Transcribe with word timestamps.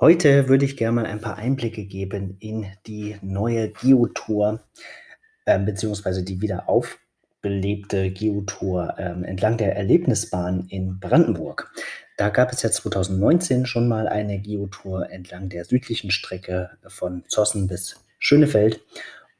Heute 0.00 0.48
würde 0.48 0.64
ich 0.64 0.76
gerne 0.76 0.96
mal 0.96 1.06
ein 1.06 1.20
paar 1.20 1.36
Einblicke 1.36 1.84
geben 1.84 2.36
in 2.40 2.66
die 2.86 3.16
neue 3.22 3.70
Geotour, 3.70 4.60
ähm, 5.46 5.64
beziehungsweise 5.64 6.24
die 6.24 6.40
wieder 6.40 6.68
aufbelebte 6.68 8.10
Geotour 8.10 8.96
ähm, 8.98 9.22
entlang 9.24 9.56
der 9.56 9.76
Erlebnisbahn 9.76 10.66
in 10.68 10.98
Brandenburg. 10.98 11.72
Da 12.16 12.28
gab 12.28 12.52
es 12.52 12.62
ja 12.62 12.70
2019 12.70 13.64
schon 13.64 13.86
mal 13.86 14.08
eine 14.08 14.40
Geotour 14.40 15.10
entlang 15.10 15.48
der 15.48 15.64
südlichen 15.64 16.10
Strecke 16.10 16.70
von 16.88 17.24
Zossen 17.28 17.68
bis 17.68 18.04
Schönefeld. 18.18 18.82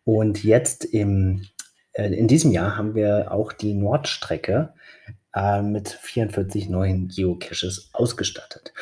Und 0.05 0.45
jetzt 0.45 0.85
im, 0.85 1.47
äh, 1.93 2.07
in 2.07 2.29
diesem 2.29 2.53
Jahr 2.53 2.77
haben 2.77 2.95
wir 2.95 3.33
auch 3.33 3.53
die 3.53 3.75
Nordstrecke 3.75 4.73
äh, 5.35 5.63
mit 5.63 5.89
44 5.89 6.69
neuen 6.69 7.09
Geocaches 7.09 7.91
ausgestattet. 7.93 8.73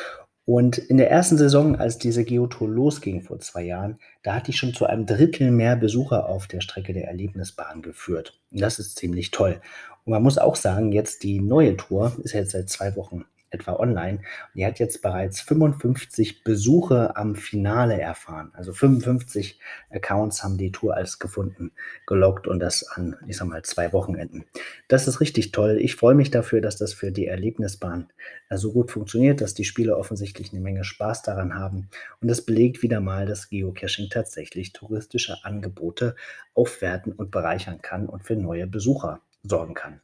Und 0.45 0.77
in 0.77 0.97
der 0.97 1.09
ersten 1.09 1.37
Saison, 1.37 1.77
als 1.77 1.97
diese 1.97 2.25
Geotour 2.25 2.67
losging 2.67 3.21
vor 3.21 3.39
zwei 3.39 3.63
Jahren, 3.63 3.99
da 4.23 4.35
hatte 4.35 4.51
ich 4.51 4.57
schon 4.57 4.73
zu 4.73 4.85
einem 4.85 5.05
Drittel 5.05 5.51
mehr 5.51 5.77
Besucher 5.77 6.27
auf 6.27 6.47
der 6.47 6.59
Strecke 6.59 6.91
der 6.91 7.07
Erlebnisbahn 7.07 7.81
geführt. 7.81 8.41
Und 8.51 8.61
das 8.61 8.77
ist 8.77 8.97
ziemlich 8.97 9.31
toll. 9.31 9.61
Und 10.03 10.11
man 10.11 10.21
muss 10.21 10.37
auch 10.37 10.57
sagen, 10.57 10.91
jetzt 10.91 11.23
die 11.23 11.39
neue 11.39 11.77
Tour 11.77 12.17
ist 12.23 12.33
jetzt 12.33 12.51
seit 12.51 12.69
zwei 12.69 12.95
Wochen 12.97 13.23
etwa 13.53 13.73
online. 13.73 14.17
Und 14.17 14.55
die 14.55 14.65
hat 14.65 14.79
jetzt 14.79 15.01
bereits 15.01 15.39
55 15.41 16.43
Besuche 16.43 17.15
am 17.15 17.35
Finale 17.35 17.99
erfahren. 17.99 18.51
Also 18.53 18.73
55 18.73 19.59
Accounts 19.91 20.43
haben 20.43 20.57
die 20.57 20.71
Tour 20.71 20.95
als 20.95 21.19
gefunden 21.19 21.71
gelockt 22.05 22.47
und 22.47 22.59
das 22.59 22.83
an, 22.83 23.15
ich 23.27 23.37
sag 23.37 23.47
mal, 23.47 23.63
zwei 23.63 23.93
Wochenenden. 23.93 24.45
Das 24.93 25.07
ist 25.07 25.21
richtig 25.21 25.51
toll. 25.51 25.79
Ich 25.81 25.95
freue 25.95 26.13
mich 26.13 26.29
dafür, 26.29 26.61
dass 26.61 26.77
das 26.77 26.93
für 26.93 27.11
die 27.11 27.25
Erlebnisbahn 27.25 28.09
äh, 28.49 28.57
so 28.57 28.71
gut 28.71 28.91
funktioniert, 28.91 29.41
dass 29.41 29.55
die 29.55 29.63
Spieler 29.63 29.97
offensichtlich 29.97 30.53
eine 30.53 30.61
Menge 30.61 30.83
Spaß 30.83 31.23
daran 31.23 31.55
haben. 31.55 31.89
Und 32.21 32.27
das 32.27 32.45
belegt 32.45 32.83
wieder 32.83 32.99
mal, 32.99 33.25
dass 33.25 33.49
Geocaching 33.49 34.11
tatsächlich 34.11 34.71
touristische 34.71 35.43
Angebote 35.45 36.15
aufwerten 36.53 37.11
und 37.11 37.31
bereichern 37.31 37.81
kann 37.81 38.07
und 38.07 38.23
für 38.23 38.35
neue 38.35 38.67
Besucher 38.67 39.21
sorgen 39.41 39.73
kann. 39.73 39.99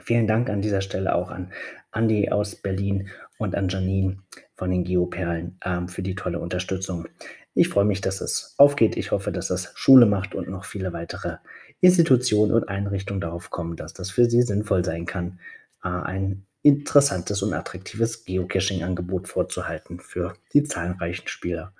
Vielen 0.00 0.28
Dank 0.28 0.50
an 0.50 0.62
dieser 0.62 0.82
Stelle 0.82 1.16
auch 1.16 1.32
an 1.32 1.50
Andi 1.90 2.30
aus 2.30 2.54
Berlin 2.54 3.08
und 3.38 3.56
an 3.56 3.68
Janine 3.68 4.18
von 4.54 4.70
den 4.70 4.84
Geoperlen 4.84 5.58
ähm, 5.64 5.88
für 5.88 6.02
die 6.02 6.14
tolle 6.14 6.38
Unterstützung. 6.38 7.08
Ich 7.54 7.68
freue 7.68 7.84
mich, 7.84 8.00
dass 8.00 8.20
es 8.20 8.54
aufgeht. 8.56 8.96
Ich 8.96 9.10
hoffe, 9.10 9.30
dass 9.30 9.48
das 9.48 9.72
Schule 9.74 10.06
macht 10.06 10.34
und 10.34 10.48
noch 10.48 10.64
viele 10.64 10.92
weitere 10.92 11.36
Institutionen 11.80 12.52
und 12.52 12.68
Einrichtungen 12.68 13.20
darauf 13.20 13.50
kommen, 13.50 13.76
dass 13.76 13.92
das 13.92 14.10
für 14.10 14.24
sie 14.24 14.42
sinnvoll 14.42 14.84
sein 14.84 15.04
kann, 15.04 15.38
äh, 15.84 15.88
ein 15.88 16.46
interessantes 16.62 17.42
und 17.42 17.52
attraktives 17.52 18.24
Geocaching-Angebot 18.24 19.28
vorzuhalten 19.28 20.00
für 20.00 20.34
die 20.52 20.62
zahlreichen 20.62 21.28
Spieler 21.28 21.74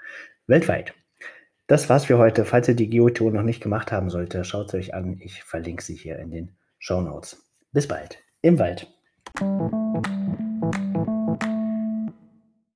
weltweit. 0.46 0.92
Das 1.68 1.88
war's 1.88 2.06
für 2.06 2.18
heute. 2.18 2.44
Falls 2.44 2.68
ihr 2.68 2.74
die 2.74 2.90
Geotour 2.90 3.30
noch 3.30 3.42
nicht 3.42 3.62
gemacht 3.62 3.92
haben 3.92 4.10
sollte, 4.10 4.44
schaut 4.44 4.68
es 4.68 4.74
euch 4.74 4.94
an. 4.94 5.18
Ich 5.20 5.44
verlinke 5.44 5.82
sie 5.82 5.94
hier 5.94 6.18
in 6.18 6.30
den 6.30 6.50
Show 6.78 7.00
Notes. 7.00 7.40
Bis 7.72 7.88
bald 7.88 8.18
im 8.42 8.58
Wald. 8.58 8.88